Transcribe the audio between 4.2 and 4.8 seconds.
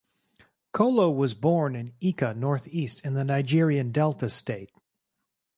State.